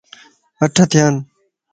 [0.63, 1.15] اَٺ ٿيا ان